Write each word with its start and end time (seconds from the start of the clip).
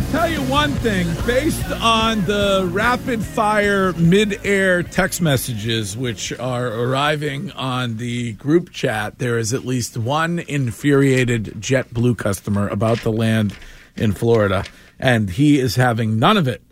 I'll 0.00 0.12
tell 0.12 0.30
you 0.30 0.40
one 0.50 0.72
thing. 0.76 1.06
Based 1.26 1.70
on 1.72 2.24
the 2.24 2.66
rapid 2.72 3.22
fire 3.22 3.92
mid 3.92 4.46
air 4.46 4.82
text 4.82 5.20
messages 5.20 5.94
which 5.94 6.32
are 6.38 6.68
arriving 6.68 7.52
on 7.52 7.98
the 7.98 8.32
group 8.32 8.70
chat, 8.72 9.18
there 9.18 9.36
is 9.36 9.52
at 9.52 9.66
least 9.66 9.98
one 9.98 10.38
infuriated 10.38 11.56
JetBlue 11.60 12.16
customer 12.16 12.66
about 12.68 13.00
the 13.00 13.12
land 13.12 13.54
in 13.94 14.12
Florida, 14.12 14.64
and 14.98 15.28
he 15.28 15.58
is 15.58 15.76
having 15.76 16.18
none 16.18 16.38
of 16.38 16.48
it 16.48 16.62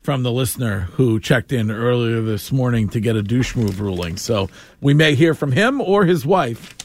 from 0.00 0.22
the 0.22 0.30
listener 0.30 0.82
who 0.92 1.18
checked 1.18 1.52
in 1.52 1.72
earlier 1.72 2.22
this 2.22 2.52
morning 2.52 2.88
to 2.90 3.00
get 3.00 3.16
a 3.16 3.22
douche 3.22 3.56
move 3.56 3.80
ruling. 3.80 4.16
So 4.16 4.48
we 4.80 4.94
may 4.94 5.16
hear 5.16 5.34
from 5.34 5.50
him 5.50 5.80
or 5.80 6.04
his 6.04 6.24
wife 6.24 6.78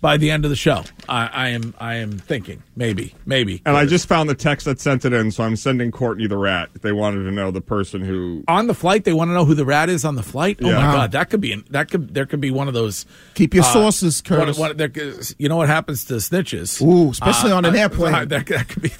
by 0.00 0.16
the 0.16 0.30
end 0.30 0.44
of 0.44 0.50
the 0.50 0.56
show. 0.56 0.82
I, 1.08 1.26
I 1.32 1.48
am 1.50 1.74
I 1.78 1.94
am 1.96 2.12
thinking 2.18 2.62
maybe 2.76 3.14
maybe. 3.26 3.60
And 3.66 3.76
I 3.76 3.84
just 3.86 4.06
found 4.08 4.28
the 4.30 4.34
text 4.34 4.64
that 4.66 4.80
sent 4.80 5.04
it 5.04 5.12
in, 5.12 5.30
so 5.30 5.44
I'm 5.44 5.56
sending 5.56 5.90
Courtney 5.90 6.26
the 6.26 6.36
rat. 6.38 6.70
They 6.80 6.92
wanted 6.92 7.24
to 7.24 7.30
know 7.30 7.50
the 7.50 7.60
person 7.60 8.00
who 8.02 8.44
on 8.48 8.66
the 8.66 8.74
flight. 8.74 9.04
They 9.04 9.12
want 9.12 9.28
to 9.28 9.34
know 9.34 9.44
who 9.44 9.54
the 9.54 9.64
rat 9.66 9.88
is 9.88 10.04
on 10.04 10.14
the 10.14 10.22
flight. 10.22 10.58
Oh 10.62 10.68
Yeah. 10.68 10.76
my 10.76 10.92
god, 10.94 11.12
that 11.12 11.30
could 11.30 11.40
be 11.40 11.52
an, 11.52 11.64
that 11.70 11.90
could 11.90 12.14
there 12.14 12.26
could 12.26 12.40
be 12.40 12.50
one 12.50 12.68
of 12.68 12.74
those. 12.74 13.06
Keep 13.34 13.54
your 13.54 13.64
uh, 13.64 13.72
sources, 13.72 14.20
What, 14.22 14.38
Curtis. 14.38 14.58
what, 14.58 14.78
there, 14.78 14.90
you 15.38 15.48
know 15.48 15.56
what 15.56 15.68
happens 15.68 16.04
to 16.06 16.14
snitches? 16.14 16.80
Ooh, 16.82 17.10
especially 17.10 17.52
on 17.52 17.64
an 17.64 17.76
airplane. 17.76 18.14
uh, 18.14 18.24
that, 18.26 18.46
that 18.46 18.68
could 18.68 18.82
be. 18.82 18.90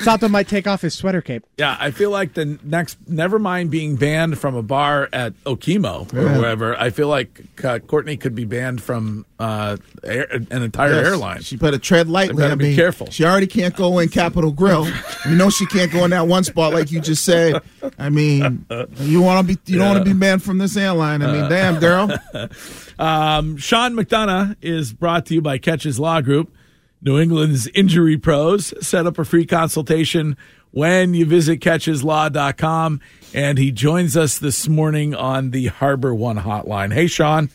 Santo 0.00 0.28
might 0.30 0.48
take 0.48 0.66
off 0.66 0.82
his 0.82 0.94
sweater 0.94 1.20
cape. 1.20 1.44
Yeah, 1.58 1.76
I 1.78 1.90
feel 1.90 2.10
like 2.10 2.34
the 2.34 2.58
next, 2.64 2.98
never 3.08 3.38
mind 3.38 3.70
being 3.70 3.96
banned 3.96 4.38
from 4.38 4.54
a 4.54 4.62
bar 4.62 5.08
at 5.12 5.34
Okemo 5.44 6.12
or 6.14 6.22
Yeah. 6.22 6.38
wherever. 6.38 6.76
I 6.78 6.90
feel 6.90 7.08
like 7.08 7.42
uh, 7.64 7.78
Courtney 7.80 8.16
could 8.16 8.34
be 8.34 8.44
banned 8.44 8.82
from 8.82 9.26
uh, 9.40 9.76
air, 10.04 10.26
an 10.30 10.62
entire 10.62 10.92
Yes. 10.94 11.06
airline. 11.06 11.40
She 11.42 11.56
better 11.56 11.78
tread 11.78 12.08
lightly. 12.08 12.36
better 12.36 12.52
I 12.52 12.56
be 12.56 12.64
mean, 12.66 12.76
careful. 12.76 13.10
She 13.10 13.24
already 13.24 13.46
can't 13.46 13.74
go 13.74 13.98
in 13.98 14.08
Capital 14.10 14.52
Grille. 14.52 14.86
you 15.28 15.34
know 15.34 15.48
she 15.50 15.64
can't 15.66 15.90
go 15.90 16.04
in 16.04 16.10
that 16.10 16.28
one 16.28 16.44
spot 16.44 16.72
like 16.74 16.92
you 16.92 17.00
just 17.00 17.24
said. 17.24 17.62
I 17.98 18.10
mean, 18.10 18.66
you 18.98 19.22
want 19.22 19.48
to 19.48 19.54
be 19.56 19.72
you 19.72 19.78
don't 19.78 19.88
want 19.94 19.98
to 19.98 20.04
be 20.04 20.18
banned 20.18 20.42
from 20.42 20.58
this 20.58 20.76
airline. 20.76 21.22
I 21.22 21.32
mean, 21.32 21.50
damn 21.50 21.80
girl. 21.80 22.10
Um, 22.98 23.56
Sean 23.56 23.94
McDonough 23.94 24.56
is 24.60 24.92
brought 24.92 25.24
to 25.26 25.34
you 25.34 25.40
by 25.40 25.58
Keches 25.58 25.98
Law 25.98 26.20
Group. 26.20 26.52
New 27.00 27.18
England's 27.18 27.66
injury 27.68 28.18
pros 28.18 28.74
set 28.86 29.06
up 29.06 29.18
a 29.18 29.24
free 29.24 29.46
consultation 29.46 30.36
when 30.70 31.14
you 31.14 31.24
visit 31.24 31.60
kecheslaw.com. 31.60 33.00
And 33.32 33.56
he 33.56 33.72
joins 33.72 34.18
us 34.18 34.38
this 34.38 34.68
morning 34.68 35.14
on 35.14 35.50
the 35.50 35.68
Harbor 35.68 36.14
One 36.14 36.36
hotline. 36.40 36.92
Hey, 36.92 37.06
Sean. 37.06 37.48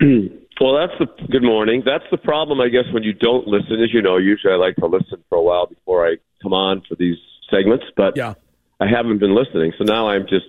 Well, 0.60 0.74
that's 0.76 0.98
the 0.98 1.26
good 1.28 1.42
morning. 1.44 1.82
That's 1.84 2.04
the 2.10 2.16
problem, 2.18 2.60
I 2.60 2.68
guess, 2.68 2.84
when 2.92 3.02
you 3.04 3.12
don't 3.12 3.46
listen. 3.46 3.80
As 3.82 3.92
you 3.92 4.02
know, 4.02 4.16
usually 4.16 4.52
I 4.52 4.56
like 4.56 4.76
to 4.76 4.86
listen 4.86 5.22
for 5.28 5.38
a 5.38 5.42
while 5.42 5.66
before 5.66 6.06
I 6.06 6.16
come 6.42 6.52
on 6.52 6.82
for 6.88 6.94
these 6.96 7.16
segments, 7.50 7.84
but 7.96 8.16
Yeah. 8.16 8.34
I 8.80 8.86
haven't 8.86 9.18
been 9.18 9.34
listening. 9.34 9.72
So 9.78 9.84
now 9.84 10.08
I'm 10.08 10.26
just 10.28 10.46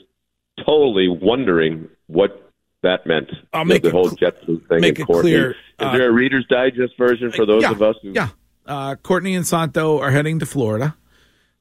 totally 0.65 1.07
wondering 1.09 1.89
what 2.07 2.51
that 2.81 3.05
meant. 3.05 3.29
I'll 3.53 3.65
make 3.65 3.81
the 3.83 3.89
it 3.89 3.91
whole 3.91 4.09
Jetblue 4.09 4.67
thing. 4.67 4.81
make 4.81 4.97
in 4.97 5.03
it 5.03 5.05
Courtney. 5.05 5.31
clear, 5.31 5.51
Is 5.51 5.55
uh, 5.79 5.91
there 5.97 6.09
a 6.09 6.11
Reader's 6.11 6.45
Digest 6.47 6.97
version 6.97 7.31
for 7.31 7.45
those 7.45 7.63
yeah, 7.63 7.71
of 7.71 7.81
us 7.81 7.95
who 8.01 8.11
Yeah. 8.11 8.29
Uh, 8.65 8.95
Courtney 8.95 9.35
and 9.35 9.45
Santo 9.47 9.99
are 9.99 10.11
heading 10.11 10.39
to 10.39 10.45
Florida. 10.45 10.95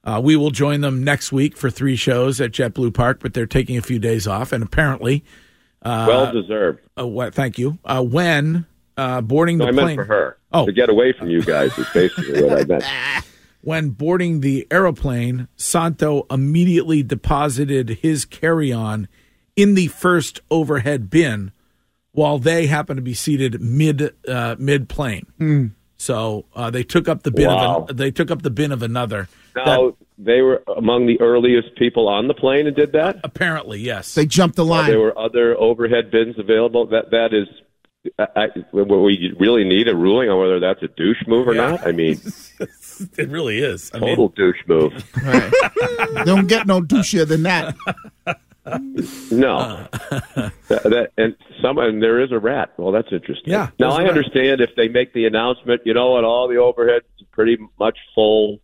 Uh, 0.04 0.20
we 0.22 0.36
will 0.36 0.50
join 0.50 0.80
them 0.80 1.02
next 1.02 1.32
week 1.32 1.56
for 1.56 1.70
three 1.70 1.96
shows 1.96 2.40
at 2.40 2.50
JetBlue 2.52 2.94
Park, 2.94 3.18
but 3.20 3.34
they're 3.34 3.46
taking 3.46 3.76
a 3.76 3.82
few 3.82 3.98
days 3.98 4.26
off. 4.26 4.52
And 4.52 4.62
apparently, 4.62 5.24
well 5.84 6.32
deserved? 6.32 6.80
uh, 6.98 7.06
what, 7.06 7.34
thank 7.34 7.58
you. 7.58 7.78
Uh, 7.84 8.02
when 8.02 8.66
uh, 8.96 9.20
boarding 9.20 9.58
No, 9.58 9.66
the 9.66 9.68
I 9.68 9.72
meant 9.72 9.84
plane, 9.86 9.96
for 9.96 10.04
her. 10.04 10.38
Oh. 10.52 10.66
To 10.66 10.72
get 10.72 10.88
away 10.88 11.12
from 11.12 11.30
you 11.30 11.42
guys 11.42 11.76
is 11.78 11.86
basically 11.94 12.42
what 12.42 12.58
I 12.60 12.64
meant. 12.64 12.84
when 13.60 13.90
boarding 13.90 14.40
the 14.40 14.66
aeroplane, 14.70 15.48
Santo 15.56 16.26
immediately 16.30 17.02
deposited 17.02 17.98
his 18.02 18.24
carry 18.24 18.72
on 18.72 19.08
in 19.56 19.74
the 19.74 19.88
first 19.88 20.40
overhead 20.50 21.10
bin 21.10 21.52
while 22.12 22.38
they 22.38 22.66
happened 22.66 22.96
to 22.98 23.02
be 23.02 23.14
seated 23.14 23.60
mid 23.60 24.14
uh, 24.26 24.56
mid 24.58 24.88
plane. 24.88 25.74
So 25.98 26.44
uh, 26.54 26.70
they 26.70 26.84
took 26.84 27.08
up 27.08 27.22
the 27.24 27.30
bin 27.30 27.48
Wow. 27.48 27.78
of 27.82 27.90
an, 27.90 27.96
they 27.96 28.10
took 28.10 28.30
up 28.30 28.42
the 28.42 28.50
bin 28.50 28.70
of 28.72 28.82
another. 28.82 29.28
Now, 29.56 29.64
That- 29.64 29.94
they 30.20 30.40
were 30.42 30.62
among 30.76 31.06
the 31.06 31.20
earliest 31.20 31.74
people 31.76 32.08
on 32.08 32.26
the 32.28 32.34
plane 32.34 32.66
and 32.66 32.74
did 32.74 32.92
that? 32.92 33.20
apparently, 33.24 33.80
yes. 33.80 34.14
They 34.14 34.26
jumped 34.26 34.56
the 34.56 34.64
line. 34.64 34.90
there 34.90 34.98
were 35.00 35.16
other 35.18 35.56
overhead 35.56 36.10
bins 36.10 36.36
available. 36.38 36.86
That 36.86 37.10
that 37.10 37.32
is, 37.32 37.46
I, 38.18 38.26
I, 38.36 38.46
we 38.72 39.34
really 39.38 39.64
need 39.64 39.86
a 39.88 39.94
ruling 39.94 40.28
on 40.28 40.38
whether 40.40 40.58
that's 40.60 40.82
a 40.82 40.88
douche 40.88 41.22
move 41.26 41.46
or 41.48 41.54
Yeah. 41.54 41.70
not. 41.72 41.86
I 41.86 41.92
mean, 41.92 42.20
it 43.16 43.28
really 43.28 43.58
is. 43.58 43.90
I 43.94 43.98
mean, 43.98 44.08
total 44.10 44.28
douche 44.30 44.56
move. 44.66 44.92
Right. 45.24 45.52
don't 46.24 46.46
get 46.48 46.66
no 46.66 46.80
douchier 46.80 47.26
than 47.26 47.42
that. 47.44 47.76
No, 49.30 49.86
that, 50.00 50.52
that, 50.68 51.10
and 51.16 51.36
some 51.62 51.78
and 51.78 52.02
there 52.02 52.20
is 52.20 52.32
a 52.32 52.38
rat. 52.38 52.72
Well, 52.78 52.92
that's 52.92 53.12
interesting. 53.12 53.52
Yeah, 53.52 53.70
Now 53.78 53.90
I 53.90 54.04
understand 54.06 54.60
if 54.60 54.70
they 54.76 54.88
make 54.88 55.12
the 55.12 55.26
announcement. 55.26 55.82
You 55.84 55.94
know 55.94 56.16
and 56.16 56.26
All 56.26 56.48
the 56.48 56.54
overheads 56.56 57.00
are 57.22 57.26
pretty 57.32 57.58
much 57.78 57.98
full. 58.14 58.60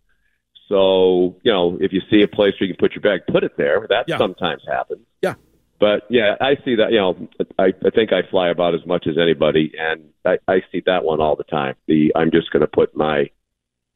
So 0.67 1.37
you 1.43 1.51
know, 1.51 1.77
if 1.79 1.93
you 1.93 2.01
see 2.09 2.21
a 2.23 2.27
place 2.27 2.53
where 2.59 2.67
you 2.67 2.73
can 2.75 2.79
put 2.79 2.93
your 2.93 3.01
bag, 3.01 3.21
put 3.31 3.43
it 3.43 3.55
there. 3.57 3.85
That 3.89 4.05
Yeah. 4.07 4.17
sometimes 4.17 4.63
happens. 4.67 5.05
Yeah. 5.21 5.35
But 5.79 6.03
yeah, 6.09 6.35
I 6.41 6.55
see 6.65 6.75
that. 6.75 6.91
You 6.91 6.99
know, 6.99 7.27
I, 7.59 7.73
I 7.85 7.89
think 7.93 8.11
I 8.13 8.21
fly 8.31 8.49
about 8.49 8.73
as 8.75 8.85
much 8.85 9.05
as 9.07 9.17
anybody, 9.17 9.73
and 9.77 10.05
I, 10.25 10.37
I 10.47 10.61
see 10.71 10.81
that 10.85 11.03
one 11.03 11.21
all 11.21 11.35
the 11.35 11.43
time. 11.43 11.75
The 11.87 12.11
I'm 12.15 12.31
just 12.31 12.49
going 12.51 12.61
to 12.61 12.67
put 12.67 12.95
my 12.95 13.29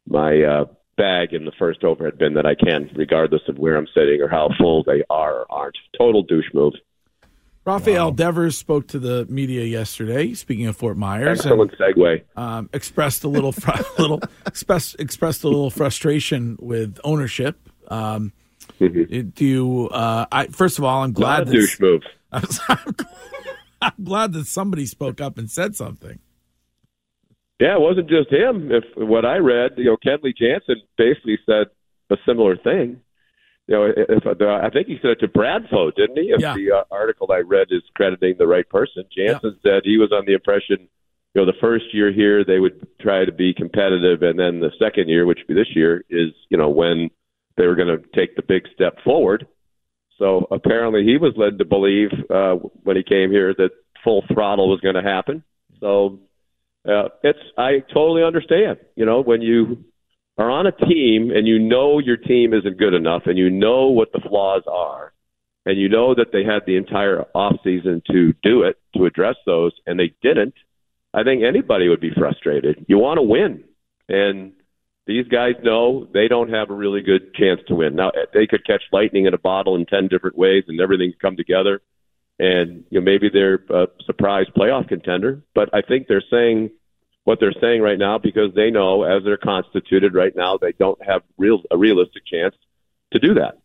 my 0.07 0.41
uh, 0.43 0.65
bag 0.99 1.33
in 1.33 1.45
the 1.45 1.51
first 1.57 1.83
overhead 1.83 2.17
bin 2.19 2.33
that 2.35 2.45
I 2.45 2.53
can, 2.53 2.89
regardless 2.95 3.41
of 3.47 3.57
where 3.57 3.75
I'm 3.77 3.87
sitting 3.95 4.21
or 4.21 4.27
how 4.27 4.49
full 4.59 4.83
they 4.83 5.03
are 5.09 5.39
or 5.39 5.45
aren't. 5.51 5.77
Total 5.97 6.21
douche 6.21 6.53
move. 6.53 6.73
Rafael 7.65 8.11
Devers 8.11 8.57
spoke 8.57 8.87
to 8.87 8.99
the 8.99 9.25
media 9.29 9.63
yesterday. 9.63 10.33
Speaking 10.33 10.65
of 10.67 10.75
Fort 10.75 10.97
Myers, 10.97 11.45
and, 11.45 11.61
Excellent 11.61 11.71
segue. 11.77 12.21
um, 12.35 12.69
expressed 12.73 13.23
a 13.23 13.27
little 13.27 13.51
fr- 13.51 13.81
little 13.99 14.21
express, 14.45 14.95
expressed 14.95 15.43
a 15.43 15.47
little 15.47 15.69
frustration 15.69 16.57
with 16.59 16.99
ownership. 17.03 17.57
Um, 17.87 18.33
Mhm. 18.79 19.33
do 19.35 19.45
you? 19.45 19.89
Uh, 19.91 20.25
I, 20.31 20.47
first 20.47 20.77
of 20.79 20.83
all, 20.83 21.03
I'm 21.03 21.09
Not 21.11 21.15
glad 21.15 21.41
a 21.43 21.45
that 21.45 21.51
douche 21.51 21.79
move. 21.79 22.01
I'm, 22.31 22.43
I'm 23.81 23.93
glad 24.03 24.33
that 24.33 24.45
somebody 24.47 24.85
spoke 24.85 25.21
up 25.21 25.37
and 25.37 25.49
said 25.51 25.75
something. 25.75 26.19
Yeah, 27.59 27.75
it 27.75 27.81
wasn't 27.81 28.09
just 28.09 28.31
him. 28.31 28.71
If 28.71 28.85
what 28.95 29.25
I 29.25 29.37
read, 29.37 29.71
you 29.77 29.85
know, 29.85 29.97
Kenley 29.97 30.35
Jansen 30.35 30.81
basically 30.97 31.37
said 31.45 31.67
a 32.09 32.15
similar 32.25 32.55
thing. 32.55 33.01
You 33.67 33.75
know, 33.75 33.93
if 33.95 34.25
I 34.25 34.69
think 34.71 34.87
he 34.87 34.97
said 35.01 35.11
it 35.11 35.19
to 35.19 35.27
Bradfo, 35.27 35.93
didn't 35.93 36.17
he? 36.17 36.31
If 36.31 36.39
Yeah. 36.41 36.55
the 36.55 36.71
uh, 36.71 36.83
article 36.89 37.31
I 37.31 37.39
read 37.39 37.67
is 37.69 37.83
crediting 37.95 38.35
the 38.39 38.47
right 38.47 38.67
person, 38.67 39.03
Jansen 39.15 39.59
said 39.61 39.81
he 39.83 39.97
was 39.97 40.11
on 40.11 40.25
the 40.25 40.33
impression, 40.33 40.87
you 41.35 41.41
know, 41.41 41.45
the 41.45 41.57
first 41.61 41.93
year 41.93 42.11
here 42.11 42.43
they 42.43 42.59
would 42.59 42.87
try 42.99 43.25
to 43.25 43.31
be 43.31 43.53
competitive, 43.53 44.23
and 44.23 44.39
then 44.39 44.59
the 44.61 44.71
second 44.79 45.09
year, 45.09 45.25
which 45.27 45.39
would 45.39 45.53
be 45.53 45.53
this 45.53 45.75
year, 45.75 46.03
is 46.09 46.29
you 46.49 46.57
know 46.57 46.69
when 46.69 47.11
they 47.57 47.67
were 47.67 47.75
going 47.75 47.89
to 47.89 48.03
take 48.15 48.35
the 48.35 48.41
big 48.41 48.63
step 48.73 48.95
forward. 49.03 49.45
So 50.17 50.47
apparently, 50.49 51.03
he 51.03 51.17
was 51.17 51.33
led 51.37 51.59
to 51.59 51.65
believe 51.65 52.09
uh, 52.29 52.55
when 52.83 52.95
he 52.95 53.03
came 53.03 53.29
here 53.29 53.53
that 53.53 53.71
full 54.03 54.23
throttle 54.33 54.69
was 54.69 54.79
going 54.79 54.95
to 54.95 55.03
happen. 55.03 55.43
So 55.79 56.19
uh, 56.87 57.09
it's 57.23 57.39
I 57.57 57.79
totally 57.93 58.23
understand. 58.23 58.77
You 58.95 59.05
know, 59.05 59.21
when 59.21 59.41
you 59.41 59.83
are 60.37 60.49
on 60.49 60.67
a 60.67 60.71
team 60.71 61.31
and 61.31 61.47
you 61.47 61.59
know 61.59 61.99
your 61.99 62.17
team 62.17 62.53
isn't 62.53 62.77
good 62.77 62.93
enough, 62.93 63.23
and 63.25 63.37
you 63.37 63.49
know 63.49 63.87
what 63.87 64.11
the 64.11 64.21
flaws 64.21 64.63
are, 64.67 65.13
and 65.65 65.77
you 65.77 65.89
know 65.89 66.15
that 66.15 66.31
they 66.31 66.43
had 66.43 66.61
the 66.65 66.77
entire 66.77 67.25
off 67.35 67.57
season 67.63 68.01
to 68.11 68.33
do 68.41 68.63
it 68.63 68.77
to 68.95 69.05
address 69.05 69.35
those, 69.45 69.73
and 69.85 69.99
they 69.99 70.13
didn't. 70.21 70.55
I 71.13 71.23
think 71.23 71.43
anybody 71.43 71.89
would 71.89 72.01
be 72.01 72.11
frustrated. 72.17 72.85
You 72.87 72.97
want 72.97 73.17
to 73.17 73.23
win, 73.23 73.63
and 74.07 74.53
these 75.05 75.27
guys 75.27 75.55
know 75.63 76.07
they 76.13 76.27
don't 76.27 76.51
have 76.51 76.69
a 76.69 76.75
really 76.75 77.01
good 77.01 77.33
chance 77.33 77.59
to 77.67 77.75
win. 77.75 77.95
Now 77.95 78.11
they 78.33 78.47
could 78.47 78.65
catch 78.65 78.83
lightning 78.93 79.25
in 79.25 79.33
a 79.33 79.39
bottle 79.39 79.75
in 79.75 79.85
ten 79.85 80.07
different 80.07 80.37
ways, 80.37 80.63
and 80.67 80.79
everything 80.79 81.13
come 81.21 81.35
together, 81.35 81.81
and 82.39 82.83
you 82.89 82.99
know 82.99 83.03
maybe 83.03 83.29
they're 83.29 83.61
a 83.69 83.87
surprise 84.05 84.47
playoff 84.55 84.87
contender. 84.87 85.43
But 85.53 85.69
I 85.73 85.81
think 85.81 86.07
they're 86.07 86.23
saying 86.31 86.71
what 87.25 87.39
they're 87.39 87.53
saying 87.61 87.81
right 87.81 87.99
now 87.99 88.17
because 88.17 88.53
they 88.55 88.71
know, 88.71 89.03
as 89.03 89.23
they're 89.23 89.37
constituted 89.37 90.13
right 90.13 90.35
now, 90.35 90.57
they 90.57 90.71
don't 90.71 91.03
have 91.05 91.21
real 91.37 91.61
a 91.69 91.77
realistic 91.77 92.25
chance 92.25 92.55
to 93.11 93.19
do 93.19 93.33
that. 93.35 93.59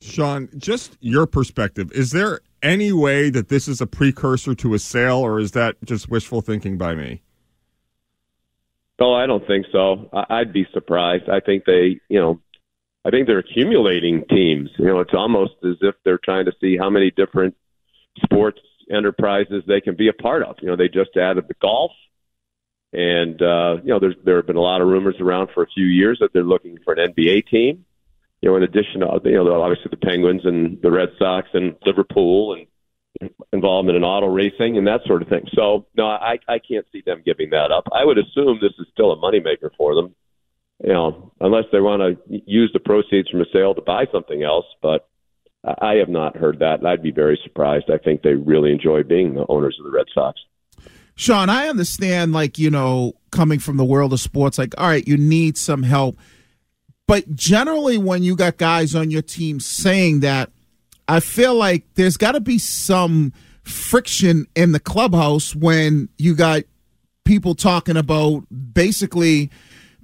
Sean, 0.00 0.48
just 0.56 0.96
your 1.00 1.26
perspective. 1.26 1.92
Is 1.92 2.10
there 2.10 2.40
any 2.62 2.92
way 2.92 3.28
that 3.30 3.48
this 3.48 3.68
is 3.68 3.80
a 3.80 3.86
precursor 3.86 4.54
to 4.54 4.74
a 4.74 4.78
sale, 4.78 5.18
or 5.18 5.38
is 5.38 5.52
that 5.52 5.76
just 5.84 6.10
wishful 6.10 6.40
thinking 6.40 6.78
by 6.78 6.94
me? 6.94 7.22
Oh, 8.98 9.14
I 9.14 9.26
don't 9.26 9.46
think 9.46 9.66
so. 9.72 10.10
I'd 10.12 10.52
be 10.52 10.66
surprised. 10.72 11.28
I 11.28 11.40
think 11.40 11.64
they, 11.64 12.00
you 12.08 12.20
know, 12.20 12.40
I 13.04 13.10
think 13.10 13.26
they're 13.26 13.38
accumulating 13.38 14.24
teams. 14.28 14.70
You 14.78 14.86
know, 14.86 15.00
it's 15.00 15.14
almost 15.14 15.54
as 15.64 15.76
if 15.80 15.94
they're 16.04 16.20
trying 16.22 16.46
to 16.46 16.52
see 16.60 16.76
how 16.76 16.90
many 16.90 17.10
different 17.10 17.56
sports 18.22 18.60
enterprises 18.90 19.62
they 19.66 19.80
can 19.80 19.96
be 19.96 20.08
a 20.08 20.12
part 20.12 20.42
of. 20.42 20.56
You 20.60 20.68
know, 20.68 20.76
they 20.76 20.88
just 20.88 21.16
added 21.16 21.46
the 21.48 21.54
golf, 21.62 21.92
and 22.92 23.40
uh, 23.40 23.76
you 23.82 23.88
know, 23.88 23.98
there's 23.98 24.16
there 24.24 24.36
have 24.36 24.46
been 24.46 24.56
a 24.56 24.60
lot 24.60 24.80
of 24.80 24.88
rumors 24.88 25.16
around 25.20 25.50
for 25.54 25.62
a 25.62 25.68
few 25.68 25.86
years 25.86 26.18
that 26.20 26.32
they're 26.32 26.42
looking 26.42 26.78
for 26.84 26.92
an 26.94 27.12
NBA 27.12 27.48
team 27.48 27.84
you 28.40 28.48
know, 28.48 28.56
in 28.56 28.62
addition 28.62 29.00
to 29.00 29.20
you 29.24 29.32
know 29.32 29.62
obviously 29.62 29.90
the 29.90 29.96
Penguins 29.96 30.42
and 30.44 30.80
the 30.82 30.90
Red 30.90 31.10
Sox 31.18 31.48
and 31.52 31.76
Liverpool 31.84 32.54
and 32.54 33.30
involvement 33.52 33.96
in 33.96 34.04
auto 34.04 34.28
racing 34.28 34.78
and 34.78 34.86
that 34.86 35.00
sort 35.06 35.22
of 35.22 35.28
thing. 35.28 35.46
So 35.54 35.86
no, 35.96 36.06
I 36.06 36.38
I 36.48 36.58
can't 36.58 36.86
see 36.92 37.02
them 37.04 37.22
giving 37.24 37.50
that 37.50 37.70
up. 37.70 37.84
I 37.92 38.04
would 38.04 38.18
assume 38.18 38.58
this 38.60 38.72
is 38.78 38.86
still 38.92 39.12
a 39.12 39.16
moneymaker 39.16 39.70
for 39.76 39.94
them, 39.94 40.14
you 40.82 40.92
know, 40.92 41.32
unless 41.40 41.64
they 41.72 41.80
want 41.80 42.02
to 42.02 42.42
use 42.46 42.70
the 42.72 42.80
proceeds 42.80 43.28
from 43.28 43.40
a 43.40 43.46
sale 43.52 43.74
to 43.74 43.82
buy 43.82 44.06
something 44.12 44.42
else. 44.42 44.66
But 44.82 45.08
I 45.64 45.94
have 45.94 46.08
not 46.08 46.36
heard 46.36 46.60
that. 46.60 46.84
I'd 46.84 47.02
be 47.02 47.10
very 47.10 47.38
surprised. 47.42 47.90
I 47.90 47.98
think 47.98 48.22
they 48.22 48.34
really 48.34 48.72
enjoy 48.72 49.02
being 49.02 49.34
the 49.34 49.46
owners 49.48 49.76
of 49.78 49.84
the 49.84 49.92
Red 49.92 50.06
Sox. 50.14 50.40
Sean, 51.16 51.50
I 51.50 51.68
understand, 51.68 52.32
like, 52.32 52.58
you 52.58 52.70
know, 52.70 53.12
coming 53.30 53.58
from 53.58 53.76
the 53.76 53.84
world 53.84 54.12
of 54.12 54.20
sports, 54.20 54.56
like, 54.58 54.74
all 54.78 54.86
right, 54.86 55.06
you 55.06 55.18
need 55.18 55.58
some 55.58 55.82
help 55.82 56.18
but 57.10 57.34
generally, 57.34 57.98
when 57.98 58.22
you 58.22 58.36
got 58.36 58.56
guys 58.56 58.94
on 58.94 59.10
your 59.10 59.20
team 59.20 59.58
saying 59.58 60.20
that, 60.20 60.48
I 61.08 61.18
feel 61.18 61.56
like 61.56 61.82
there's 61.96 62.16
got 62.16 62.32
to 62.32 62.40
be 62.40 62.56
some 62.56 63.32
friction 63.64 64.46
in 64.54 64.70
the 64.70 64.78
clubhouse 64.78 65.52
when 65.52 66.08
you 66.18 66.36
got 66.36 66.62
people 67.24 67.56
talking 67.56 67.96
about 67.96 68.44
basically 68.72 69.50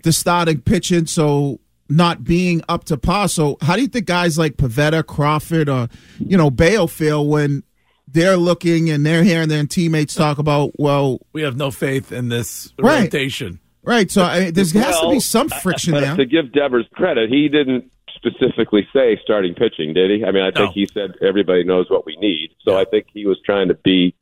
the 0.06 0.12
starting 0.12 0.60
pitching, 0.60 1.06
so 1.06 1.58
not 1.88 2.24
being 2.24 2.62
up 2.68 2.84
to 2.84 2.96
par. 2.96 3.28
So, 3.28 3.58
how 3.60 3.74
do 3.74 3.82
you 3.82 3.88
think 3.88 4.06
guys 4.06 4.38
like 4.38 4.56
Pivetta, 4.56 5.04
Crawford, 5.04 5.68
or 5.68 5.88
you 6.18 6.36
know 6.36 6.50
Bello 6.50 6.86
feel 6.86 7.26
when 7.26 7.64
they're 8.08 8.36
looking 8.36 8.88
and 8.88 9.04
they're 9.04 9.24
hearing 9.24 9.48
their 9.48 9.66
teammates 9.66 10.14
talk 10.14 10.38
about, 10.38 10.78
well, 10.78 11.18
we 11.32 11.42
have 11.42 11.56
no 11.56 11.72
faith 11.72 12.12
in 12.12 12.28
this 12.28 12.72
right. 12.78 13.02
rotation. 13.02 13.58
Right. 13.82 14.10
So 14.10 14.22
I, 14.22 14.52
there 14.52 14.64
has 14.64 15.00
to 15.00 15.10
be 15.10 15.20
some 15.20 15.48
friction 15.48 15.94
there. 15.94 16.16
To 16.16 16.24
give 16.24 16.52
Devers 16.52 16.86
credit, 16.92 17.28
he 17.30 17.48
didn't 17.48 17.90
specifically 18.14 18.86
say 18.92 19.18
starting 19.22 19.54
pitching, 19.54 19.92
did 19.92 20.10
he? 20.10 20.24
I 20.24 20.30
mean, 20.30 20.44
I 20.44 20.50
think 20.50 20.68
no. 20.68 20.72
he 20.72 20.86
said 20.86 21.14
everybody 21.20 21.64
knows 21.64 21.90
what 21.90 22.06
we 22.06 22.16
need. 22.16 22.50
So 22.62 22.72
yeah. 22.72 22.78
I 22.78 22.84
think 22.84 23.06
he 23.12 23.26
was 23.26 23.38
trying 23.44 23.68
to 23.68 23.74
be. 23.74 24.14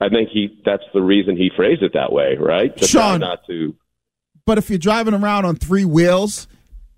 I 0.00 0.08
think 0.08 0.30
he 0.30 0.60
that's 0.64 0.84
the 0.92 1.02
reason 1.02 1.36
he 1.36 1.50
phrased 1.54 1.82
it 1.82 1.92
that 1.94 2.12
way, 2.12 2.36
right? 2.38 2.76
To 2.76 2.86
Sean, 2.86 3.20
not 3.20 3.46
to. 3.46 3.76
But 4.44 4.58
if 4.58 4.68
you're 4.70 4.78
driving 4.78 5.14
around 5.14 5.44
on 5.44 5.56
three 5.56 5.84
wheels 5.84 6.48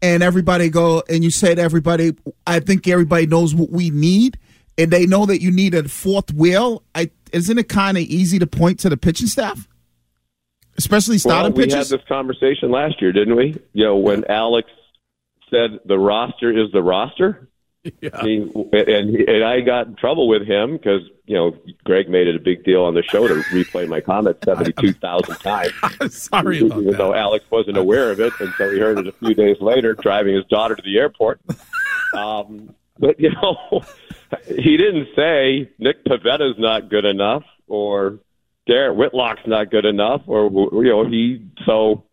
and 0.00 0.22
everybody 0.22 0.70
go 0.70 1.02
and 1.08 1.22
you 1.22 1.30
say 1.30 1.54
to 1.54 1.60
everybody, 1.60 2.16
I 2.46 2.60
think 2.60 2.88
everybody 2.88 3.26
knows 3.26 3.54
what 3.54 3.70
we 3.70 3.90
need, 3.90 4.38
and 4.78 4.90
they 4.90 5.06
know 5.06 5.26
that 5.26 5.40
you 5.40 5.50
need 5.50 5.74
a 5.74 5.88
fourth 5.88 6.32
wheel. 6.32 6.82
I 6.94 7.10
isn't 7.32 7.58
it 7.58 7.68
kind 7.68 7.96
of 7.96 8.02
easy 8.04 8.38
to 8.38 8.46
point 8.46 8.80
to 8.80 8.88
the 8.88 8.96
pitching 8.96 9.26
staff? 9.26 9.68
especially 10.76 11.18
starting 11.18 11.52
well, 11.52 11.58
we 11.58 11.64
pitchers. 11.64 11.90
We 11.90 11.96
had 11.96 12.00
this 12.00 12.08
conversation 12.08 12.70
last 12.70 13.00
year, 13.00 13.12
didn't 13.12 13.36
we? 13.36 13.56
You 13.72 13.84
know, 13.84 13.96
when 13.96 14.24
Alex 14.28 14.68
said 15.50 15.80
the 15.84 15.98
roster 15.98 16.50
is 16.50 16.72
the 16.72 16.82
roster. 16.82 17.48
Yeah. 18.00 18.22
He, 18.22 18.36
and 18.72 19.14
and 19.14 19.44
I 19.44 19.60
got 19.60 19.86
in 19.88 19.96
trouble 19.96 20.26
with 20.26 20.46
him 20.46 20.76
because 20.76 21.02
you 21.26 21.36
know 21.36 21.56
Greg 21.84 22.08
made 22.08 22.26
it 22.26 22.34
a 22.34 22.38
big 22.38 22.64
deal 22.64 22.82
on 22.82 22.94
the 22.94 23.02
show 23.02 23.28
to 23.28 23.34
replay 23.34 23.86
my 23.86 24.00
comment 24.00 24.38
seventy 24.44 24.72
two 24.72 24.92
thousand 24.94 25.36
times. 25.36 25.72
I'm 26.00 26.08
sorry 26.08 26.60
about 26.60 26.78
even 26.80 26.92
that. 26.92 26.96
though 26.98 27.14
Alex 27.14 27.44
wasn't 27.50 27.76
aware 27.76 28.10
of 28.10 28.20
it 28.20 28.32
until 28.40 28.70
he 28.70 28.78
heard 28.78 28.98
it 28.98 29.06
a 29.06 29.12
few 29.12 29.34
days 29.34 29.58
later, 29.60 29.94
driving 29.94 30.34
his 30.34 30.46
daughter 30.46 30.74
to 30.74 30.82
the 30.82 30.98
airport. 30.98 31.40
Um, 32.14 32.72
but 32.96 33.18
you 33.18 33.30
know, 33.32 33.82
he 34.46 34.76
didn't 34.76 35.08
say 35.16 35.68
Nick 35.80 36.04
Pivetta's 36.04 36.54
not 36.58 36.88
good 36.88 37.04
enough 37.04 37.42
or 37.66 38.20
Garrett 38.66 38.96
Whitlock's 38.96 39.46
not 39.46 39.70
good 39.70 39.84
enough, 39.84 40.22
or 40.26 40.50
you 40.82 40.90
know 40.90 41.06
he. 41.06 41.44
So, 41.66 42.04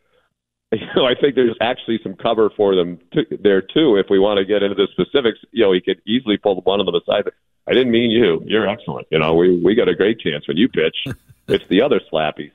you 0.80 0.88
know, 0.96 1.06
I 1.06 1.16
think 1.20 1.36
there's 1.36 1.58
actually 1.60 2.00
some 2.02 2.16
cover 2.16 2.50
for 2.56 2.76
them 2.76 3.00
to, 3.14 3.26
there 3.44 3.62
too. 3.62 3.98
If 3.98 4.08
we 4.10 4.20
want 4.20 4.38
to 4.38 4.46
get 4.46 4.64
into 4.64 4.76
the 4.76 4.88
specifics, 4.92 5.40
you 5.52 5.66
know, 5.66 5.74
he 5.74 5.82
could 5.82 6.02
easily 6.06 6.38
pull 6.38 6.56
the 6.56 6.62
one 6.62 6.80
of 6.80 6.86
them 6.86 6.96
aside. 6.96 7.30
I 7.68 7.74
didn't 7.74 7.92
mean 7.92 8.10
you. 8.10 8.42
You're 8.46 8.68
excellent. 8.68 9.08
You 9.12 9.20
know, 9.20 9.36
we 9.36 9.62
we 9.62 9.76
got 9.76 9.90
a 9.90 9.96
great 9.96 10.20
chance 10.20 10.48
when 10.48 10.58
you 10.58 10.70
pitch. 10.70 10.96
it's 11.48 11.68
the 11.68 11.82
other 11.82 12.00
slappies. 12.12 12.54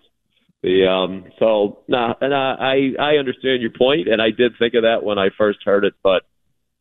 The 0.63 0.87
um. 0.87 1.27
So 1.39 1.81
nah, 1.89 2.15
and 2.21 2.35
I 2.35 2.93
I 2.99 3.17
understand 3.17 3.61
your 3.61 3.71
point, 3.71 4.09
and 4.09 4.23
I 4.23 4.31
did 4.31 4.53
think 4.59 4.75
of 4.75 4.83
that 4.83 5.05
when 5.05 5.19
I 5.19 5.29
first 5.37 5.59
heard 5.65 5.85
it, 5.85 5.95
but 6.03 6.23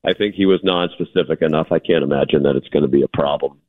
I 0.06 0.14
think 0.14 0.36
he 0.36 0.46
was 0.46 0.62
non-specific 0.64 1.42
enough. 1.42 1.68
I 1.72 1.80
can't 1.80 2.04
imagine 2.04 2.44
that 2.44 2.56
it's 2.56 2.70
going 2.70 2.84
to 2.84 2.90
be 2.90 3.02
a 3.02 3.08
problem 3.08 3.60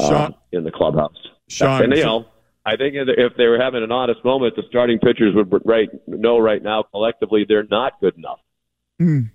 uh, 0.00 0.30
in 0.52 0.64
the 0.64 0.72
clubhouse. 0.72 1.16
Sean, 1.48 1.82
and, 1.82 1.94
you 1.94 2.04
know, 2.04 2.26
I 2.66 2.76
think 2.76 2.94
if 2.96 3.36
they 3.36 3.46
were 3.46 3.60
having 3.60 3.82
an 3.82 3.92
honest 3.92 4.24
moment, 4.24 4.56
the 4.56 4.62
starting 4.68 4.98
pitchers 4.98 5.34
would 5.34 5.52
right 5.64 5.88
know 6.06 6.38
right 6.38 6.62
now 6.62 6.82
collectively 6.90 7.44
they're 7.46 7.66
not 7.70 8.00
good 8.00 8.16
enough. 8.16 8.40
Mm. 9.00 9.30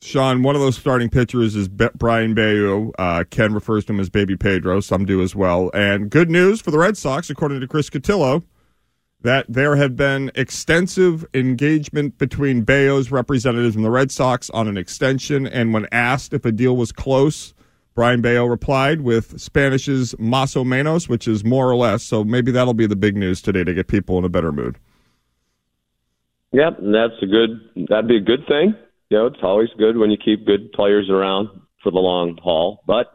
Sean, 0.00 0.42
one 0.42 0.54
of 0.54 0.60
those 0.60 0.76
starting 0.76 1.10
pitchers 1.10 1.56
is 1.56 1.68
Brayan 1.68 2.32
Bello. 2.32 2.92
Uh, 2.98 3.24
Ken 3.28 3.52
refers 3.52 3.84
to 3.86 3.92
him 3.92 4.00
as 4.00 4.08
Baby 4.08 4.36
Pedro. 4.36 4.80
Some 4.80 5.04
do 5.04 5.20
as 5.20 5.34
well. 5.34 5.70
And 5.74 6.08
good 6.08 6.30
news 6.30 6.60
for 6.60 6.70
the 6.70 6.78
Red 6.78 6.96
Sox, 6.96 7.30
according 7.30 7.60
to 7.60 7.66
Chris 7.66 7.90
Cotillo, 7.90 8.44
that 9.22 9.44
there 9.48 9.74
have 9.74 9.96
been 9.96 10.30
extensive 10.36 11.26
engagement 11.34 12.16
between 12.16 12.62
Bello's 12.62 13.10
representatives 13.10 13.74
and 13.74 13.84
the 13.84 13.90
Red 13.90 14.12
Sox 14.12 14.48
on 14.50 14.68
an 14.68 14.76
extension. 14.76 15.48
And 15.48 15.74
when 15.74 15.86
asked 15.90 16.32
if 16.32 16.44
a 16.44 16.52
deal 16.52 16.76
was 16.76 16.92
close, 16.92 17.52
Brayan 17.98 18.20
Bello 18.20 18.44
replied 18.44 19.00
with 19.00 19.40
Spanish's 19.40 20.14
más 20.20 20.56
o 20.56 20.62
menos, 20.62 21.08
which 21.08 21.26
is 21.26 21.44
more 21.44 21.68
or 21.68 21.74
less. 21.74 22.04
So 22.04 22.22
maybe 22.22 22.52
that'll 22.52 22.72
be 22.72 22.86
the 22.86 22.94
big 22.94 23.16
news 23.16 23.42
today 23.42 23.64
to 23.64 23.74
get 23.74 23.88
people 23.88 24.16
in 24.18 24.24
a 24.24 24.28
better 24.28 24.52
mood. 24.52 24.78
Yep, 26.52 26.78
and 26.78 26.94
that's 26.94 27.20
a 27.20 27.26
good. 27.26 27.88
That'd 27.88 28.06
be 28.06 28.18
a 28.18 28.20
good 28.20 28.46
thing. 28.46 28.76
You 29.10 29.18
know, 29.18 29.26
it's 29.26 29.42
always 29.42 29.70
good 29.76 29.96
when 29.96 30.12
you 30.12 30.16
keep 30.16 30.46
good 30.46 30.70
players 30.70 31.10
around 31.10 31.48
for 31.82 31.90
the 31.90 31.98
long 31.98 32.38
haul. 32.40 32.84
But 32.86 33.06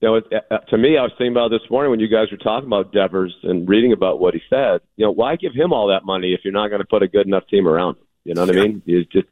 you 0.00 0.08
know, 0.08 0.14
it, 0.14 0.24
uh, 0.50 0.56
to 0.70 0.78
me, 0.78 0.96
I 0.96 1.02
was 1.02 1.12
thinking 1.18 1.32
about 1.32 1.50
this 1.50 1.70
morning 1.70 1.90
when 1.90 2.00
you 2.00 2.08
guys 2.08 2.30
were 2.30 2.38
talking 2.38 2.66
about 2.66 2.94
Devers 2.94 3.36
and 3.42 3.68
reading 3.68 3.92
about 3.92 4.20
what 4.20 4.32
he 4.32 4.40
said. 4.48 4.80
You 4.96 5.04
know, 5.04 5.10
why 5.10 5.36
give 5.36 5.52
him 5.54 5.74
all 5.74 5.88
that 5.88 6.06
money 6.06 6.32
if 6.32 6.40
you're 6.44 6.54
not 6.54 6.68
going 6.68 6.80
to 6.80 6.88
put 6.88 7.02
a 7.02 7.08
good 7.08 7.26
enough 7.26 7.46
team 7.48 7.68
around 7.68 7.98
him? 7.98 8.04
You 8.24 8.32
know 8.32 8.46
what 8.46 8.54
yeah. 8.54 8.62
I 8.62 8.68
mean? 8.68 8.82
You 8.86 9.04
just 9.04 9.28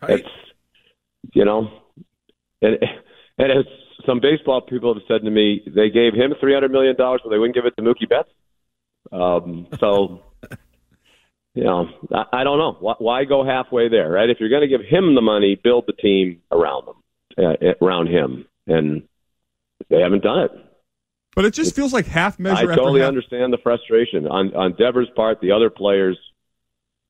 right. 0.00 0.20
it's 0.20 0.28
you 1.34 1.44
know, 1.44 1.70
and 2.62 2.78
and 3.38 3.52
as 3.52 3.64
some 4.06 4.20
baseball 4.20 4.60
people 4.60 4.94
have 4.94 5.02
said 5.08 5.24
to 5.24 5.30
me, 5.30 5.62
they 5.66 5.90
gave 5.90 6.14
him 6.14 6.34
three 6.40 6.54
hundred 6.54 6.72
million 6.72 6.96
dollars, 6.96 7.20
but 7.22 7.30
they 7.30 7.38
wouldn't 7.38 7.54
give 7.54 7.66
it 7.66 7.76
to 7.76 7.82
Mookie 7.82 8.08
Betts. 8.08 8.28
Um, 9.12 9.68
so, 9.78 10.22
you 11.54 11.64
know, 11.64 11.88
I, 12.12 12.40
I 12.40 12.44
don't 12.44 12.58
know 12.58 12.76
why, 12.80 12.94
why 12.98 13.24
go 13.24 13.44
halfway 13.44 13.88
there, 13.88 14.10
right? 14.10 14.28
If 14.28 14.38
you're 14.40 14.50
going 14.50 14.62
to 14.62 14.68
give 14.68 14.84
him 14.86 15.14
the 15.14 15.20
money, 15.20 15.58
build 15.62 15.84
the 15.86 15.92
team 15.92 16.42
around 16.50 16.86
them, 16.86 16.96
uh, 17.38 17.74
around 17.84 18.08
him, 18.08 18.46
and 18.66 19.02
they 19.88 20.00
haven't 20.00 20.22
done 20.22 20.40
it. 20.40 20.50
But 21.34 21.44
it 21.44 21.54
just 21.54 21.76
feels 21.76 21.92
like 21.92 22.06
half 22.06 22.38
measure. 22.38 22.72
I 22.72 22.74
totally 22.74 23.00
half- 23.00 23.08
understand 23.08 23.52
the 23.52 23.58
frustration 23.58 24.26
on 24.26 24.54
on 24.54 24.74
Devers' 24.76 25.08
part, 25.14 25.40
the 25.40 25.52
other 25.52 25.70
players, 25.70 26.18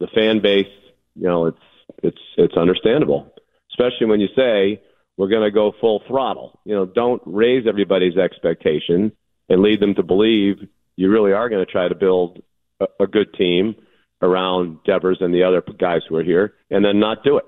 the 0.00 0.06
fan 0.08 0.40
base. 0.42 0.66
You 1.14 1.26
know, 1.26 1.47
it's 1.47 1.58
it's 2.02 2.20
it's 2.37 2.54
understandable, 2.54 3.32
especially 3.70 4.06
when 4.06 4.20
you 4.20 4.28
say 4.37 4.82
we're 5.18 5.28
going 5.28 5.42
to 5.42 5.50
go 5.50 5.72
full 5.80 6.00
throttle. 6.06 6.58
You 6.64 6.75
know, 6.75 6.87
don't 6.87 7.20
raise 7.26 7.66
everybody's 7.66 8.16
expectation 8.16 9.12
and 9.50 9.62
lead 9.62 9.80
them 9.80 9.94
to 9.96 10.02
believe 10.02 10.56
you 10.96 11.10
really 11.10 11.32
are 11.32 11.48
going 11.50 11.64
to 11.64 11.70
try 11.70 11.88
to 11.88 11.94
build 11.94 12.40
a, 12.80 12.87
a 13.00 13.06
good 13.06 13.34
team 13.34 13.75
around 14.22 14.78
Devers 14.84 15.18
and 15.20 15.34
the 15.34 15.42
other 15.42 15.62
guys 15.78 16.00
who 16.08 16.16
are 16.16 16.25
here, 16.25 16.54
and 16.70 16.84
then 16.84 16.98
not 16.98 17.22
do 17.22 17.37
it. 17.37 17.44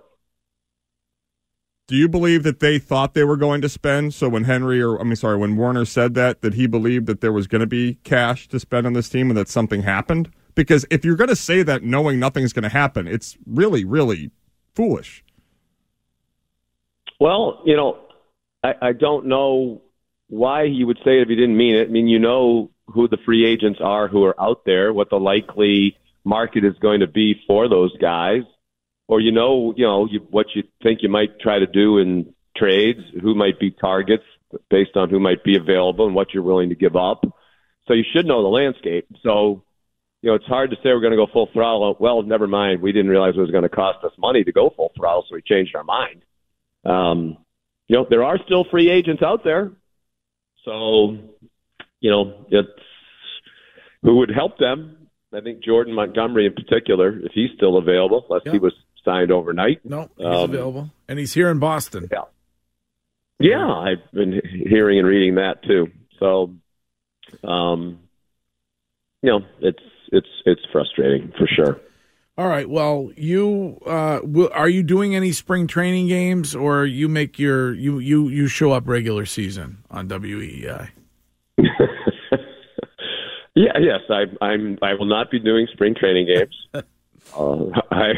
Do 1.88 1.96
you 1.96 2.08
believe 2.08 2.44
that 2.44 2.60
they 2.60 2.78
thought 2.78 3.14
they 3.14 3.24
were 3.24 3.36
going 3.36 3.60
to 3.62 3.68
spend? 3.68 4.14
So 4.14 4.28
when 4.28 4.44
Henry, 4.44 4.80
or 4.80 5.00
I 5.00 5.04
mean, 5.04 5.16
sorry, 5.16 5.36
when 5.36 5.56
Werner 5.56 5.84
said 5.84 6.14
that, 6.14 6.42
that 6.42 6.54
he 6.54 6.68
believed 6.68 7.06
that 7.06 7.20
there 7.20 7.32
was 7.32 7.48
going 7.48 7.60
to 7.60 7.66
be 7.66 7.94
cash 8.04 8.46
to 8.48 8.60
spend 8.60 8.86
on 8.86 8.92
this 8.92 9.08
team 9.08 9.30
and 9.30 9.36
that 9.36 9.48
something 9.48 9.82
happened? 9.82 10.30
Because 10.54 10.86
if 10.90 11.04
you're 11.04 11.16
going 11.16 11.28
to 11.28 11.36
say 11.36 11.64
that 11.64 11.82
knowing 11.82 12.20
nothing's 12.20 12.52
going 12.52 12.62
to 12.62 12.68
happen, 12.68 13.08
it's 13.08 13.36
really, 13.44 13.84
really 13.84 14.30
foolish. 14.74 15.24
Well, 17.20 17.62
you 17.64 17.76
know, 17.76 17.98
I, 18.64 18.74
I 18.82 18.92
don't 18.92 19.26
know 19.26 19.82
why 20.28 20.66
he 20.66 20.84
would 20.84 20.98
say 21.04 21.18
it 21.18 21.22
if 21.22 21.28
he 21.28 21.36
didn't 21.36 21.56
mean 21.56 21.76
it. 21.76 21.88
I 21.88 21.90
mean, 21.90 22.08
you 22.08 22.18
know 22.18 22.70
who 22.86 23.06
the 23.06 23.18
free 23.24 23.46
agents 23.46 23.78
are 23.80 24.08
who 24.08 24.24
are 24.24 24.40
out 24.40 24.64
there, 24.64 24.92
what 24.92 25.10
the 25.10 25.20
likely 25.20 25.96
market 26.24 26.64
is 26.64 26.74
going 26.80 27.00
to 27.00 27.06
be 27.06 27.36
for 27.46 27.68
those 27.68 27.96
guys 27.98 28.42
or 29.10 29.20
you 29.20 29.32
know, 29.32 29.74
you 29.76 29.84
know, 29.84 30.06
you, 30.08 30.20
what 30.30 30.46
you 30.54 30.62
think 30.84 31.00
you 31.02 31.08
might 31.08 31.40
try 31.40 31.58
to 31.58 31.66
do 31.66 31.98
in 31.98 32.32
trades, 32.56 33.00
who 33.20 33.34
might 33.34 33.58
be 33.58 33.72
targets 33.72 34.22
based 34.70 34.96
on 34.96 35.10
who 35.10 35.18
might 35.18 35.42
be 35.42 35.56
available 35.56 36.06
and 36.06 36.14
what 36.14 36.32
you're 36.32 36.44
willing 36.44 36.68
to 36.68 36.76
give 36.76 36.94
up. 36.94 37.24
So 37.88 37.94
you 37.94 38.04
should 38.12 38.24
know 38.24 38.40
the 38.42 38.48
landscape. 38.48 39.08
So, 39.24 39.64
you 40.22 40.30
know, 40.30 40.36
it's 40.36 40.46
hard 40.46 40.70
to 40.70 40.76
say 40.76 40.90
we're 40.90 41.00
going 41.00 41.10
to 41.10 41.16
go 41.16 41.26
full 41.26 41.48
throttle. 41.52 41.96
Well, 41.98 42.22
never 42.22 42.46
mind. 42.46 42.82
We 42.82 42.92
didn't 42.92 43.10
realize 43.10 43.34
it 43.36 43.40
was 43.40 43.50
going 43.50 43.64
to 43.64 43.68
cost 43.68 44.04
us 44.04 44.12
money 44.16 44.44
to 44.44 44.52
go 44.52 44.72
full 44.76 44.92
throttle, 44.96 45.24
so 45.28 45.34
we 45.34 45.42
changed 45.42 45.74
our 45.74 45.82
mind. 45.82 46.22
Um, 46.84 47.38
you 47.88 47.96
know, 47.96 48.06
there 48.08 48.24
are 48.24 48.38
still 48.44 48.64
free 48.70 48.90
agents 48.90 49.22
out 49.22 49.44
there. 49.44 49.72
So, 50.64 51.18
you 52.00 52.10
know, 52.10 52.46
it's 52.50 52.68
who 54.02 54.16
would 54.18 54.30
help 54.30 54.58
them. 54.58 55.08
I 55.32 55.40
think 55.40 55.62
Jordan 55.62 55.94
Montgomery 55.94 56.46
in 56.46 56.54
particular, 56.54 57.18
if 57.18 57.32
he's 57.32 57.50
still 57.56 57.76
available, 57.76 58.26
unless 58.28 58.42
he 58.50 58.58
was 58.58 58.74
signed 59.04 59.30
overnight. 59.30 59.84
No, 59.84 60.10
he's 60.16 60.26
um, 60.26 60.50
available, 60.50 60.90
and 61.08 61.18
he's 61.18 61.34
here 61.34 61.50
in 61.50 61.58
Boston. 61.58 62.08
Yeah, 62.10 62.24
yeah, 63.38 63.66
I've 63.66 64.10
been 64.12 64.40
hearing 64.42 64.98
and 64.98 65.06
reading 65.06 65.36
that 65.36 65.62
too. 65.62 65.88
So, 66.18 66.54
um, 67.44 68.00
you 69.22 69.30
know, 69.30 69.40
it's 69.60 69.82
it's 70.12 70.28
it's 70.44 70.62
frustrating 70.72 71.32
for 71.38 71.46
sure. 71.46 71.80
All 72.40 72.48
right. 72.48 72.70
Well, 72.70 73.10
you 73.18 73.78
uh, 73.84 74.20
will, 74.22 74.48
are 74.54 74.70
you 74.70 74.82
doing 74.82 75.14
any 75.14 75.30
spring 75.30 75.66
training 75.66 76.08
games, 76.08 76.54
or 76.54 76.86
you 76.86 77.06
make 77.06 77.38
your 77.38 77.74
you 77.74 77.98
you 77.98 78.28
you 78.28 78.48
show 78.48 78.72
up 78.72 78.88
regular 78.88 79.26
season 79.26 79.84
on 79.90 80.08
WEEI? 80.08 80.88
yeah. 83.54 83.76
Yes. 83.78 84.00
I, 84.08 84.24
I'm. 84.40 84.78
I 84.80 84.94
will 84.94 85.04
not 85.04 85.30
be 85.30 85.38
doing 85.38 85.66
spring 85.70 85.94
training 85.94 86.28
games. 86.34 86.66
uh, 87.36 87.66
I 87.90 88.12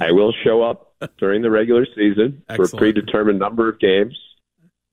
I 0.00 0.12
will 0.12 0.32
show 0.42 0.62
up 0.62 0.94
during 1.18 1.42
the 1.42 1.50
regular 1.50 1.84
season 1.94 2.42
for 2.56 2.64
a 2.64 2.68
predetermined 2.70 3.38
number 3.38 3.68
of 3.68 3.78
games. 3.78 4.18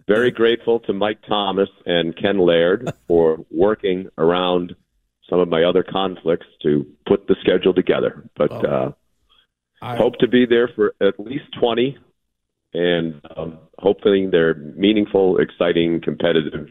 Very 0.06 0.32
grateful 0.32 0.82
to 0.82 0.92
Mike 0.92 1.20
Thomas 1.26 1.70
and 1.86 2.14
Ken 2.18 2.40
Laird 2.40 2.92
for 3.08 3.38
working 3.50 4.10
around 4.18 4.76
some 5.30 5.40
of 5.40 5.48
my 5.50 5.64
other 5.64 5.84
conflicts 5.84 6.48
to 6.64 6.86
put 7.08 7.28
the 7.28 7.36
schedule 7.42 7.74
together. 7.74 8.30
But 8.36 8.52
oh. 8.52 8.60
uh, 8.62 8.92
I 9.82 9.96
hope 9.96 10.18
to 10.20 10.28
be 10.28 10.46
there 10.46 10.70
for 10.76 10.96
at 11.02 11.20
least 11.20 11.46
20 11.60 11.98
and 12.76 13.22
um, 13.38 13.58
hopefully 13.80 14.28
they're 14.30 14.56
meaningful, 14.56 15.38
exciting, 15.38 16.02
competitive 16.02 16.68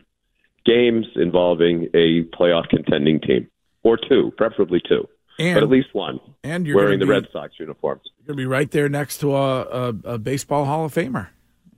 games 0.66 1.06
involving 1.16 1.88
a 1.94 2.24
playoff 2.36 2.68
contending 2.68 3.20
team 3.20 3.48
or 3.82 3.96
two, 3.96 4.32
preferably 4.36 4.82
two. 4.86 5.08
And, 5.38 5.54
but 5.54 5.62
at 5.62 5.70
least 5.70 5.88
one. 5.94 6.20
And 6.44 6.66
you're 6.66 6.76
wearing 6.76 7.00
the 7.00 7.06
Red 7.06 7.26
Sox 7.32 7.54
uniforms. 7.58 8.02
You're 8.18 8.26
going 8.26 8.36
to 8.36 8.42
be 8.42 8.46
right 8.46 8.70
there 8.70 8.88
next 8.88 9.18
to 9.18 9.34
a, 9.34 9.62
a, 9.62 9.88
a, 10.04 10.18
baseball 10.18 10.64
Hall 10.64 10.84
of 10.84 10.94
Famer 10.94 11.28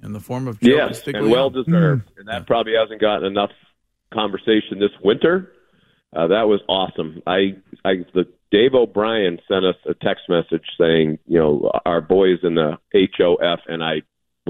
in 0.02 0.12
the 0.12 0.20
form 0.20 0.46
of 0.46 0.60
Joe 0.60 0.76
yes, 0.76 1.06
and 1.06 1.30
well 1.30 1.48
deserved. 1.48 2.06
Mm. 2.06 2.18
And 2.18 2.28
that 2.28 2.46
probably 2.46 2.74
hasn't 2.78 3.00
gotten 3.00 3.24
enough 3.24 3.52
conversation 4.12 4.78
this 4.78 4.90
winter. 5.02 5.52
Uh, 6.16 6.28
that 6.28 6.48
was 6.48 6.60
awesome. 6.66 7.22
I, 7.26 7.56
I, 7.84 8.04
the 8.14 8.24
Dave 8.50 8.74
O'Brien 8.74 9.38
sent 9.46 9.66
us 9.66 9.76
a 9.86 9.92
text 9.92 10.24
message 10.30 10.64
saying, 10.80 11.18
you 11.26 11.38
know, 11.38 11.70
our 11.84 12.00
boys 12.00 12.38
in 12.42 12.54
the 12.54 12.78
HOF, 12.94 13.60
and 13.66 13.84
I 13.84 14.02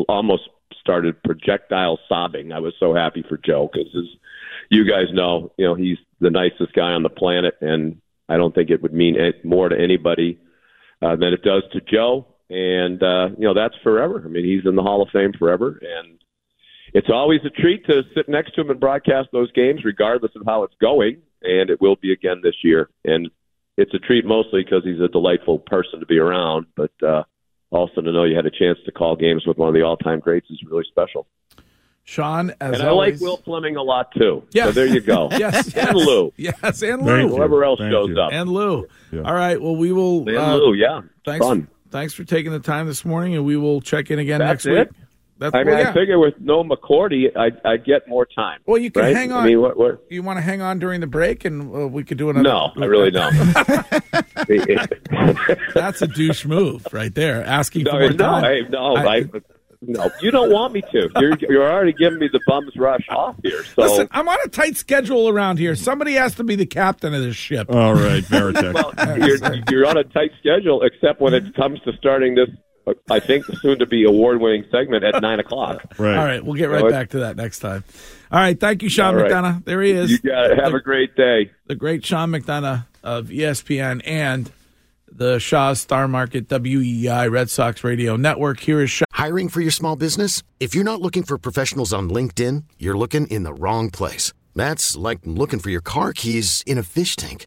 almost 0.08 0.42
started 0.80 1.20
projectile 1.24 1.98
sobbing. 2.08 2.52
I 2.52 2.60
was 2.60 2.74
so 2.78 2.94
happy 2.94 3.24
for 3.28 3.36
Joe 3.36 3.68
because, 3.72 3.88
as 3.96 4.04
you 4.70 4.88
guys 4.88 5.06
know, 5.12 5.50
you 5.56 5.66
know, 5.66 5.74
he's 5.74 5.98
the 6.20 6.30
nicest 6.30 6.72
guy 6.72 6.92
on 6.92 7.02
the 7.02 7.08
planet, 7.08 7.54
and 7.60 8.00
I 8.28 8.36
don't 8.36 8.54
think 8.54 8.70
it 8.70 8.82
would 8.82 8.94
mean 8.94 9.16
more 9.42 9.68
to 9.68 9.76
anybody 9.76 10.38
uh, 11.02 11.16
than 11.16 11.32
it 11.32 11.42
does 11.42 11.64
to 11.72 11.80
Joe. 11.80 12.26
And 12.48 13.02
uh, 13.02 13.30
you 13.36 13.48
know 13.48 13.54
that's 13.54 13.74
forever. 13.82 14.22
I 14.24 14.28
mean, 14.28 14.44
he's 14.44 14.68
in 14.68 14.76
the 14.76 14.82
Hall 14.82 15.02
of 15.02 15.08
Fame 15.12 15.32
forever, 15.36 15.80
and 15.82 16.16
it's 16.94 17.08
always 17.12 17.40
a 17.44 17.50
treat 17.50 17.84
to 17.86 18.02
sit 18.14 18.28
next 18.28 18.54
to 18.54 18.60
him 18.60 18.70
and 18.70 18.78
broadcast 18.78 19.30
those 19.32 19.50
games, 19.50 19.80
regardless 19.84 20.30
of 20.36 20.42
how 20.46 20.62
it's 20.62 20.76
going. 20.80 21.22
And 21.42 21.70
it 21.70 21.80
will 21.80 21.96
be 21.96 22.12
again 22.12 22.40
this 22.42 22.56
year. 22.64 22.88
And 23.04 23.30
it's 23.76 23.92
a 23.94 23.98
treat 23.98 24.24
mostly 24.24 24.64
because 24.64 24.84
he's 24.84 25.00
a 25.00 25.08
delightful 25.08 25.58
person 25.58 26.00
to 26.00 26.06
be 26.06 26.18
around, 26.18 26.66
but 26.76 26.90
uh, 27.06 27.24
also 27.70 28.00
to 28.00 28.12
know 28.12 28.24
you 28.24 28.34
had 28.36 28.46
a 28.46 28.50
chance 28.50 28.78
to 28.86 28.92
call 28.92 29.16
games 29.16 29.44
with 29.46 29.58
one 29.58 29.68
of 29.68 29.74
the 29.74 29.82
all-time 29.82 30.20
greats 30.20 30.48
is 30.50 30.62
really 30.68 30.84
special. 30.90 31.26
Sean, 32.04 32.50
as 32.60 32.74
and 32.74 32.82
I 32.84 32.86
always, 32.86 33.20
like 33.20 33.28
Will 33.28 33.36
Fleming 33.38 33.74
a 33.74 33.82
lot 33.82 34.12
too. 34.16 34.44
Yes. 34.52 34.66
So 34.68 34.72
there 34.72 34.86
you 34.86 35.00
go. 35.00 35.28
yes, 35.32 35.72
yes, 35.74 35.88
and 35.88 35.96
Lou. 35.96 36.32
Yes, 36.36 36.80
and 36.82 37.02
Lou. 37.04 37.28
Whoever 37.28 37.64
else 37.64 37.80
Thank 37.80 37.92
shows 37.92 38.10
you. 38.10 38.20
up. 38.20 38.32
And 38.32 38.48
Lou. 38.48 38.86
Yeah. 39.10 39.22
All 39.22 39.34
right. 39.34 39.60
Well, 39.60 39.74
we 39.74 39.90
will. 39.90 40.20
And 40.28 40.36
uh, 40.38 40.54
Lou, 40.54 40.74
yeah. 40.74 41.00
Thanks. 41.24 41.44
Fun. 41.44 41.66
Thanks 41.90 42.14
for 42.14 42.22
taking 42.22 42.52
the 42.52 42.60
time 42.60 42.86
this 42.86 43.04
morning, 43.04 43.34
and 43.34 43.44
we 43.44 43.56
will 43.56 43.80
check 43.80 44.10
in 44.12 44.20
again 44.20 44.38
That's 44.38 44.64
next 44.64 44.66
it? 44.66 44.92
week. 44.92 45.05
That's, 45.38 45.54
I 45.54 45.58
mean, 45.58 45.66
well, 45.66 45.78
yeah. 45.80 45.90
I 45.90 45.94
figure 45.94 46.18
with 46.18 46.34
no 46.40 46.64
McCourty, 46.64 47.36
I 47.36 47.50
I 47.68 47.76
get 47.76 48.08
more 48.08 48.24
time. 48.24 48.60
Well, 48.64 48.78
you 48.78 48.90
can 48.90 49.02
right? 49.02 49.14
hang 49.14 49.32
on. 49.32 49.44
I 49.44 49.46
mean, 49.46 49.60
what, 49.60 49.76
what? 49.76 50.02
You 50.08 50.22
want 50.22 50.38
to 50.38 50.40
hang 50.40 50.62
on 50.62 50.78
during 50.78 51.00
the 51.00 51.06
break, 51.06 51.44
and 51.44 51.74
uh, 51.74 51.88
we 51.88 52.04
could 52.04 52.16
do 52.16 52.30
another. 52.30 52.48
No, 52.48 52.72
I 52.76 52.84
really 52.86 53.10
don't. 53.10 53.34
That's 55.74 56.00
a 56.00 56.06
douche 56.06 56.46
move 56.46 56.86
right 56.90 57.14
there. 57.14 57.44
Asking 57.44 57.84
no, 57.84 57.90
for 57.90 58.00
more 58.00 58.10
no, 58.10 58.16
time. 58.16 58.44
I, 58.44 58.60
no, 58.68 58.96
I, 58.96 59.16
I 59.16 59.24
no, 59.82 60.10
you 60.20 60.30
don't 60.30 60.50
want 60.50 60.72
me 60.72 60.82
to. 60.92 61.10
You're 61.16 61.36
you're 61.38 61.70
already 61.70 61.92
giving 61.92 62.18
me 62.18 62.28
the 62.32 62.40
bums 62.46 62.72
rush 62.76 63.06
off 63.10 63.36
here. 63.42 63.64
So 63.64 63.82
Listen, 63.82 64.08
I'm 64.10 64.28
on 64.28 64.38
a 64.44 64.48
tight 64.48 64.76
schedule 64.76 65.28
around 65.28 65.58
here. 65.58 65.76
Somebody 65.76 66.14
has 66.14 66.34
to 66.36 66.44
be 66.44 66.56
the 66.56 66.66
captain 66.66 67.14
of 67.14 67.22
this 67.22 67.36
ship. 67.36 67.70
All 67.70 67.94
right, 67.94 68.22
Varitek. 68.24 68.74
well, 68.74 69.18
you're, 69.18 69.62
you're 69.70 69.86
on 69.86 69.98
a 69.98 70.04
tight 70.04 70.30
schedule, 70.40 70.82
except 70.82 71.20
when 71.20 71.34
it 71.34 71.54
comes 71.54 71.80
to 71.82 71.92
starting 71.98 72.34
this. 72.34 72.48
I 73.10 73.20
think 73.20 73.44
soon 73.60 73.78
to 73.80 73.86
be 73.86 74.04
award 74.04 74.40
winning 74.40 74.64
segment 74.70 75.04
at 75.04 75.20
nine 75.20 75.40
o'clock. 75.40 75.82
Right. 75.98 76.16
All 76.16 76.24
right, 76.24 76.44
we'll 76.44 76.54
get 76.54 76.68
right 76.68 76.82
so 76.82 76.90
back 76.90 77.10
to 77.10 77.20
that 77.20 77.36
next 77.36 77.60
time. 77.60 77.82
All 78.30 78.38
right, 78.38 78.58
thank 78.58 78.82
you, 78.82 78.90
Sean 78.90 79.14
right. 79.14 79.30
McDonough. 79.30 79.64
There 79.64 79.80
he 79.80 79.92
is. 79.92 80.10
You 80.10 80.18
got 80.18 80.50
it. 80.50 80.58
Have 80.58 80.72
the, 80.72 80.78
a 80.78 80.82
great 80.82 81.16
day. 81.16 81.50
The 81.66 81.74
great 81.74 82.04
Sean 82.04 82.30
McDonough 82.30 82.84
of 83.02 83.28
ESPN 83.28 84.02
and 84.04 84.50
the 85.10 85.38
Shaw's 85.38 85.80
Star 85.80 86.06
Market 86.06 86.48
WEEI 86.48 87.30
Red 87.30 87.48
Sox 87.48 87.82
Radio 87.82 88.16
Network. 88.16 88.60
Here 88.60 88.82
is 88.82 88.90
Shaw. 88.90 89.06
Hiring 89.12 89.48
for 89.48 89.60
your 89.60 89.70
small 89.70 89.96
business? 89.96 90.42
If 90.60 90.74
you're 90.74 90.84
not 90.84 91.00
looking 91.00 91.22
for 91.22 91.38
professionals 91.38 91.92
on 91.92 92.10
LinkedIn, 92.10 92.64
you're 92.78 92.98
looking 92.98 93.26
in 93.28 93.42
the 93.42 93.54
wrong 93.54 93.90
place. 93.90 94.32
That's 94.54 94.96
like 94.96 95.20
looking 95.24 95.58
for 95.58 95.70
your 95.70 95.80
car 95.80 96.12
keys 96.12 96.62
in 96.66 96.78
a 96.78 96.82
fish 96.82 97.16
tank. 97.16 97.46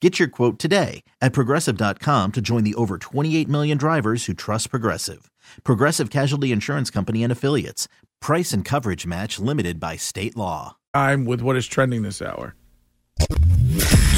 Get 0.00 0.20
your 0.20 0.28
quote 0.28 0.58
today 0.60 1.02
at 1.20 1.32
progressive.com 1.32 2.32
to 2.32 2.40
join 2.40 2.62
the 2.62 2.76
over 2.76 2.98
28 2.98 3.48
million 3.48 3.76
drivers 3.76 4.26
who 4.26 4.34
trust 4.34 4.70
Progressive. 4.70 5.30
Progressive 5.64 6.08
Casualty 6.08 6.52
Insurance 6.52 6.88
Company 6.88 7.24
and 7.24 7.32
Affiliates. 7.32 7.88
Price 8.20 8.52
and 8.52 8.64
coverage 8.64 9.06
match 9.06 9.40
limited 9.40 9.80
by 9.80 9.96
state 9.96 10.36
law. 10.36 10.76
I'm 10.94 11.24
with 11.24 11.42
what 11.42 11.56
is 11.56 11.66
trending 11.66 12.02
this 12.02 12.22
hour. 12.22 12.54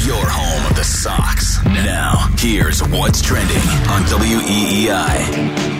Your 0.05 0.27
home 0.27 0.71
of 0.71 0.77
the 0.77 0.85
Sox. 0.85 1.65
Now, 1.65 2.29
here's 2.37 2.83
what's 2.83 3.23
trending 3.23 3.57
on 3.89 4.03
E 4.03 4.87
WEEI. 4.87 5.80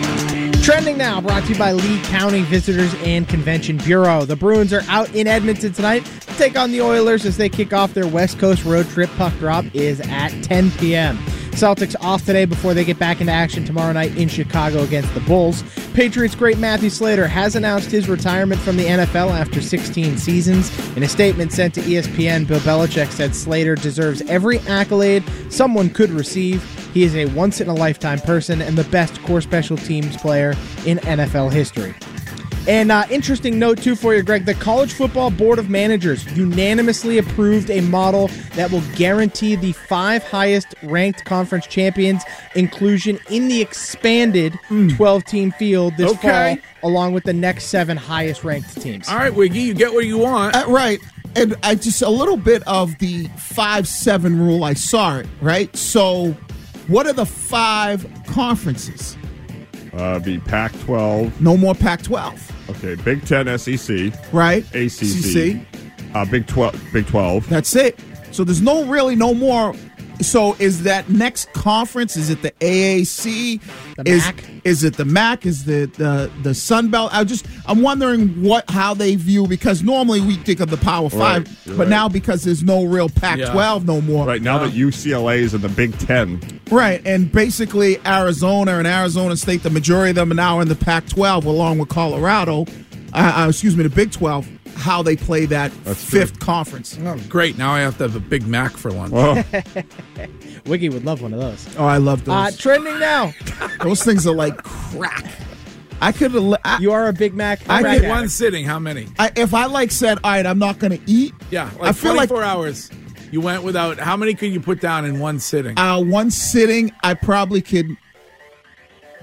Trending 0.63 0.95
now, 0.95 1.19
brought 1.19 1.43
to 1.45 1.53
you 1.53 1.57
by 1.57 1.71
Lee 1.71 1.99
County 2.03 2.43
Visitors 2.43 2.93
and 3.01 3.27
Convention 3.27 3.77
Bureau. 3.77 4.25
The 4.25 4.35
Bruins 4.35 4.71
are 4.71 4.83
out 4.87 5.13
in 5.15 5.25
Edmonton 5.25 5.73
tonight 5.73 6.05
to 6.05 6.35
take 6.35 6.55
on 6.55 6.71
the 6.71 6.81
Oilers 6.81 7.25
as 7.25 7.35
they 7.35 7.49
kick 7.49 7.73
off 7.73 7.95
their 7.95 8.07
West 8.07 8.37
Coast 8.37 8.63
road 8.63 8.87
trip. 8.89 9.09
Puck 9.17 9.33
drop 9.39 9.65
is 9.73 9.99
at 10.01 10.29
10 10.43 10.69
p.m. 10.71 11.17
Celtics 11.51 11.95
off 11.99 12.25
today 12.27 12.45
before 12.45 12.75
they 12.75 12.85
get 12.85 12.99
back 12.99 13.21
into 13.21 13.33
action 13.33 13.65
tomorrow 13.65 13.91
night 13.91 14.15
in 14.15 14.29
Chicago 14.29 14.83
against 14.83 15.11
the 15.15 15.19
Bulls. 15.21 15.63
Patriots 15.93 16.35
great 16.35 16.59
Matthew 16.59 16.91
Slater 16.91 17.27
has 17.27 17.55
announced 17.55 17.89
his 17.89 18.07
retirement 18.07 18.61
from 18.61 18.77
the 18.77 18.85
NFL 18.85 19.31
after 19.31 19.61
16 19.61 20.17
seasons. 20.17 20.95
In 20.95 21.01
a 21.01 21.09
statement 21.09 21.51
sent 21.51 21.73
to 21.73 21.81
ESPN, 21.81 22.47
Bill 22.47 22.59
Belichick 22.59 23.09
said 23.11 23.35
Slater 23.35 23.73
deserves 23.73 24.21
every 24.23 24.59
accolade 24.59 25.23
someone 25.49 25.89
could 25.89 26.11
receive. 26.11 26.63
He 26.93 27.03
is 27.03 27.15
a 27.15 27.25
once 27.27 27.61
in 27.61 27.67
a 27.69 27.73
lifetime 27.73 28.19
person 28.19 28.61
and 28.61 28.77
the 28.77 28.83
best 28.85 29.21
core 29.23 29.41
special 29.41 29.77
teams 29.77 30.17
player 30.17 30.51
in 30.85 30.97
NFL 30.99 31.51
history. 31.51 31.93
And 32.67 32.91
uh, 32.91 33.05
interesting 33.09 33.57
note 33.57 33.81
too 33.81 33.95
for 33.95 34.13
you, 34.13 34.21
Greg. 34.21 34.45
The 34.45 34.53
College 34.53 34.93
Football 34.93 35.31
Board 35.31 35.57
of 35.57 35.67
Managers 35.71 36.31
unanimously 36.37 37.17
approved 37.17 37.71
a 37.71 37.81
model 37.81 38.27
that 38.53 38.69
will 38.71 38.83
guarantee 38.95 39.55
the 39.55 39.71
five 39.71 40.23
highest 40.23 40.75
ranked 40.83 41.25
conference 41.25 41.65
champions 41.65 42.21
inclusion 42.53 43.17
in 43.31 43.47
the 43.47 43.61
expanded 43.61 44.53
12 44.95 45.23
team 45.25 45.51
field 45.53 45.97
this 45.97 46.11
Okay. 46.11 46.57
fall, 46.81 46.91
along 46.91 47.13
with 47.13 47.23
the 47.23 47.33
next 47.33 47.65
seven 47.65 47.97
highest 47.97 48.43
ranked 48.43 48.79
teams. 48.79 49.09
All 49.09 49.17
right, 49.17 49.33
Wiggy, 49.33 49.59
you 49.61 49.73
get 49.73 49.91
what 49.91 50.05
you 50.05 50.19
want. 50.19 50.55
Uh, 50.55 50.65
right. 50.67 50.99
And 51.35 51.55
I 51.63 51.73
just 51.73 52.03
a 52.03 52.09
little 52.09 52.37
bit 52.37 52.61
of 52.67 52.95
the 52.99 53.25
five 53.37 53.87
seven 53.87 54.37
rule. 54.39 54.63
I 54.63 54.73
saw 54.73 55.17
it 55.17 55.25
right. 55.41 55.75
So, 55.75 56.35
what 56.87 57.07
are 57.07 57.13
the 57.13 57.25
five 57.25 58.05
conferences? 58.27 59.17
Uh, 59.93 60.19
be 60.19 60.39
Pac 60.39 60.71
12. 60.81 61.41
No 61.41 61.57
more 61.57 61.75
Pac-12, 61.75 62.69
Okay, 62.69 62.95
Big 63.03 63.25
Ten, 63.25 63.45
SEC, 63.57 64.13
right? 64.31 64.63
ACC, 64.69 65.03
CC. 65.03 65.65
uh, 66.15 66.23
Big 66.25 66.47
12. 66.47 66.81
Big 66.93 67.05
12. 67.07 67.49
That's 67.49 67.75
it. 67.75 67.99
So 68.31 68.45
there's 68.45 68.61
no 68.61 68.85
really 68.85 69.15
no 69.17 69.33
more. 69.33 69.75
So 70.21 70.55
is 70.59 70.83
that 70.83 71.09
next 71.09 71.51
conference? 71.53 72.15
Is 72.15 72.29
it 72.29 72.41
the 72.41 72.51
AAC? 72.51 73.61
The 73.95 74.09
is, 74.09 74.25
MAC? 74.25 74.43
Is 74.63 74.83
it 74.83 74.95
the 74.97 75.05
MAC? 75.05 75.45
Is 75.45 75.65
the 75.65 75.85
the 75.85 76.31
the 76.43 76.53
Sun 76.53 76.89
Belt? 76.89 77.11
I 77.13 77.23
just 77.23 77.45
I'm 77.65 77.81
wondering 77.81 78.41
what 78.43 78.69
how 78.69 78.93
they 78.93 79.15
view 79.15 79.47
because 79.47 79.83
normally 79.83 80.21
we 80.21 80.35
think 80.35 80.59
of 80.59 80.69
the 80.69 80.77
Power 80.77 81.09
Right, 81.09 81.11
Five, 81.11 81.59
you're 81.65 81.77
but 81.77 81.83
right. 81.83 81.89
now 81.89 82.09
because 82.09 82.43
there's 82.43 82.63
no 82.63 82.85
real 82.85 83.09
Pac-12 83.09 83.85
no 83.85 84.01
more. 84.01 84.25
Right 84.25 84.41
now 84.41 84.59
that 84.59 84.71
UCLA 84.71 85.39
is 85.39 85.53
in 85.53 85.61
the 85.61 85.69
Big 85.69 85.97
Ten. 85.99 86.41
Right, 86.69 87.01
and 87.05 87.31
basically 87.31 87.97
Arizona 88.05 88.77
and 88.77 88.87
Arizona 88.87 89.35
State, 89.35 89.63
the 89.63 89.69
majority 89.69 90.11
of 90.11 90.15
them 90.15 90.31
are 90.31 90.35
now 90.35 90.59
in 90.61 90.67
the 90.67 90.75
Pac-12, 90.75 91.45
along 91.45 91.79
with 91.79 91.89
Colorado. 91.89 92.65
Uh, 93.13 93.43
uh, 93.43 93.49
excuse 93.49 93.75
me, 93.75 93.83
the 93.83 93.89
Big 93.89 94.11
12. 94.11 94.47
How 94.81 95.01
they 95.03 95.15
play 95.15 95.45
that 95.45 95.71
That's 95.83 96.03
fifth 96.03 96.33
true. 96.39 96.45
conference? 96.45 96.97
Oh, 97.01 97.17
great. 97.29 97.57
Now 97.57 97.71
I 97.71 97.79
have 97.81 97.97
to 97.99 98.03
have 98.03 98.15
a 98.15 98.19
Big 98.19 98.45
Mac 98.47 98.71
for 98.75 98.91
lunch. 98.91 99.13
Oh, 99.15 99.43
Wiggy 100.65 100.89
would 100.89 101.05
love 101.05 101.21
one 101.21 101.33
of 101.33 101.39
those. 101.39 101.75
Oh, 101.77 101.85
I 101.85 101.97
love 101.97 102.25
those. 102.25 102.35
Uh, 102.35 102.51
trending 102.57 102.99
now. 102.99 103.31
those 103.83 104.03
things 104.03 104.25
are 104.27 104.33
like 104.35 104.57
crack. 104.57 105.25
I 106.01 106.11
could 106.11 106.31
have. 106.31 106.81
You 106.81 106.91
are 106.93 107.07
a 107.07 107.13
Big 107.13 107.33
Mac. 107.35 107.61
I 107.69 107.81
crack 107.81 107.83
did 107.83 108.05
In 108.05 108.05
addict. 108.05 108.09
one 108.09 108.29
sitting, 108.29 108.65
how 108.65 108.79
many? 108.79 109.07
I, 109.19 109.31
if 109.35 109.53
I 109.53 109.65
like 109.67 109.91
said, 109.91 110.17
all 110.23 110.31
right, 110.31 110.45
I'm 110.45 110.57
not 110.59 110.79
going 110.79 110.97
to 110.97 111.03
eat. 111.11 111.33
Yeah, 111.51 111.69
like 111.79 111.89
I 111.89 111.91
feel 111.93 112.15
like 112.15 112.29
four 112.29 112.43
hours. 112.43 112.89
You 113.31 113.39
went 113.39 113.63
without. 113.63 113.99
How 113.99 114.17
many 114.17 114.33
could 114.33 114.51
you 114.51 114.59
put 114.59 114.81
down 114.81 115.05
in 115.05 115.19
one 115.19 115.39
sitting? 115.39 115.77
uh, 115.77 116.01
one 116.01 116.31
sitting, 116.31 116.91
I 117.03 117.13
probably 117.13 117.61
could 117.61 117.85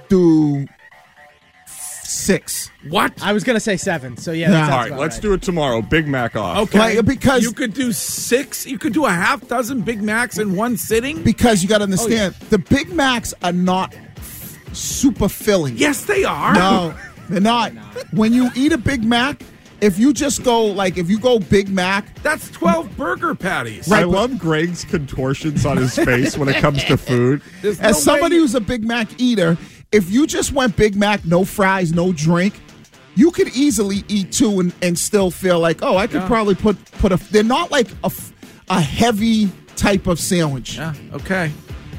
do 0.08 0.66
six. 2.08 2.70
what? 2.88 3.12
I 3.22 3.32
was 3.32 3.44
gonna 3.44 3.60
say 3.60 3.76
seven. 3.76 4.16
So 4.16 4.32
yeah. 4.32 4.46
Yeah. 4.46 4.50
that 4.52 4.58
sounds 4.60 4.72
all 4.72 4.90
right, 4.90 5.00
let's 5.00 5.16
right. 5.16 5.22
do 5.22 5.32
it 5.34 5.42
tomorrow. 5.42 5.82
Big 5.82 6.08
Mac 6.08 6.36
off. 6.36 6.68
Okay, 6.68 6.96
Like, 6.96 7.04
because- 7.04 7.42
you 7.42 7.52
could 7.52 7.74
do 7.74 7.92
six. 7.92 8.66
You 8.66 8.78
could 8.78 8.92
do 8.92 9.04
a 9.06 9.10
half 9.10 9.46
dozen 9.48 9.82
Big 9.82 10.02
Macs 10.02 10.38
in 10.38 10.56
one 10.56 10.76
sitting. 10.76 11.22
Because 11.22 11.62
you 11.62 11.68
got 11.68 11.78
to 11.78 11.82
oh, 11.82 11.84
understand, 11.84 12.34
the 12.50 12.58
Big 12.58 12.92
Macs 12.92 13.34
are 13.42 13.52
not 13.52 13.94
super 14.72 15.28
filling. 15.28 15.76
Yes, 15.76 16.04
they 16.04 16.24
are. 16.24 16.54
No, 16.54 16.94
they're 17.28 17.40
not. 17.40 17.72
When 18.12 18.32
you 18.32 18.50
eat 18.56 18.72
a 18.72 18.78
Big 18.78 19.04
Mac, 19.04 19.42
if 19.80 19.98
you 19.98 20.12
just 20.12 20.42
go 20.42 20.64
like 20.64 20.96
if 20.98 21.08
you 21.08 21.18
go 21.18 21.38
Big 21.38 21.68
Mac, 21.68 22.12
that's 22.22 22.50
12 22.50 22.96
burger 22.96 23.34
patties. 23.34 23.88
Right, 23.88 24.00
I 24.00 24.04
love 24.04 24.38
Greg's 24.38 24.84
contortions 24.84 25.64
on 25.64 25.76
his 25.76 25.94
face 25.94 26.36
when 26.36 26.48
it 26.48 26.56
comes 26.56 26.82
to 26.84 26.96
food. 26.96 27.42
There's 27.62 27.80
as 27.80 27.96
no 27.96 28.12
somebody 28.12 28.36
way- 28.36 28.40
who's 28.40 28.54
a 28.54 28.60
Big 28.60 28.84
Mac 28.84 29.08
eater, 29.20 29.56
if 29.92 30.10
you 30.10 30.26
just 30.26 30.52
went 30.52 30.76
Big 30.76 30.96
Mac, 30.96 31.24
no 31.24 31.44
fries, 31.44 31.92
no 31.92 32.12
drink, 32.12 32.54
you 33.14 33.30
could 33.30 33.48
easily 33.48 34.04
eat 34.08 34.30
two 34.32 34.60
and, 34.60 34.72
and 34.82 34.98
still 34.98 35.30
feel 35.30 35.58
like, 35.58 35.82
oh, 35.82 35.96
I 35.96 36.06
could 36.06 36.22
Yeah. 36.22 36.26
probably 36.28 36.54
put 36.54 36.76
put 36.92 37.12
a. 37.12 37.16
They're 37.32 37.42
not 37.42 37.70
like 37.70 37.88
a, 38.04 38.10
a 38.68 38.80
heavy 38.80 39.50
type 39.76 40.06
of 40.06 40.18
sandwich. 40.20 40.76
Yeah. 40.76 40.94
Okay. 41.12 41.50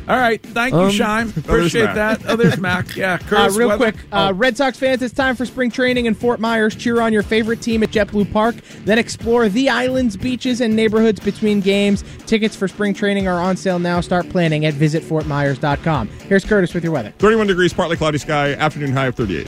All 0.09 0.17
right. 0.17 0.41
Thank 0.41 0.73
you, 0.73 0.79
Um, 0.79 0.89
Shime. 0.91 1.29
Appreciate 1.37 1.83
Mac. 1.85 1.95
that. 2.19 2.25
Others 2.25 2.57
Mac. 2.57 2.87
Yeah. 2.95 3.13
Uh, 3.13 3.17
Curtis, 3.19 3.55
real 3.57 3.67
weather- 3.69 3.91
quick, 3.91 3.95
uh, 4.11 4.29
Oh, 4.31 4.33
Red 4.33 4.57
Sox 4.57 4.77
fans, 4.79 5.01
it's 5.03 5.13
time 5.13 5.35
for 5.35 5.45
spring 5.45 5.69
training 5.71 6.07
in 6.07 6.15
Fort 6.15 6.39
Myers. 6.39 6.75
Cheer 6.75 6.99
on 7.01 7.13
your 7.13 7.21
favorite 7.23 7.61
team 7.61 7.83
at 7.83 7.89
JetBlue 7.91 8.33
Park, 8.33 8.55
then 8.85 8.97
explore 8.97 9.47
the 9.47 9.69
islands, 9.69 10.17
beaches, 10.17 10.59
and 10.61 10.75
neighborhoods 10.75 11.19
between 11.19 11.61
games. 11.61 12.03
Tickets 12.25 12.55
for 12.55 12.67
spring 12.67 12.93
training 12.93 13.27
are 13.27 13.39
on 13.39 13.55
sale 13.55 13.77
now. 13.79 14.01
Start 14.01 14.27
planning 14.29 14.65
at 14.65 14.73
visitfortmyers.com. 14.73 16.07
Here's 16.27 16.43
Curtis 16.45 16.73
with 16.73 16.83
your 16.83 16.91
weather. 16.93 17.13
31 17.19 17.47
degrees, 17.47 17.71
partly 17.73 17.95
cloudy 17.95 18.17
sky, 18.17 18.53
afternoon 18.53 18.91
high 18.93 19.05
of 19.07 19.15
38. 19.15 19.47